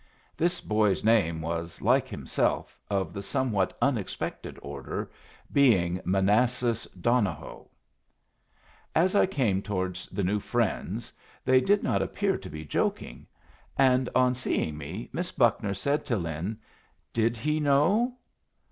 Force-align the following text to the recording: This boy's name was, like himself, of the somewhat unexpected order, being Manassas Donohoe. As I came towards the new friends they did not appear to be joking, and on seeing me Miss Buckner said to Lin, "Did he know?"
This 0.35 0.61
boy's 0.61 1.03
name 1.03 1.41
was, 1.43 1.79
like 1.79 2.07
himself, 2.07 2.79
of 2.89 3.13
the 3.13 3.21
somewhat 3.21 3.77
unexpected 3.83 4.57
order, 4.63 5.11
being 5.53 6.01
Manassas 6.03 6.85
Donohoe. 6.99 7.69
As 8.95 9.13
I 9.15 9.27
came 9.27 9.61
towards 9.61 10.07
the 10.07 10.23
new 10.23 10.39
friends 10.39 11.13
they 11.45 11.61
did 11.61 11.83
not 11.83 12.01
appear 12.01 12.35
to 12.35 12.49
be 12.49 12.65
joking, 12.65 13.27
and 13.77 14.09
on 14.15 14.33
seeing 14.33 14.75
me 14.75 15.07
Miss 15.13 15.31
Buckner 15.31 15.75
said 15.75 16.03
to 16.05 16.17
Lin, 16.17 16.57
"Did 17.13 17.37
he 17.37 17.59
know?" 17.59 18.17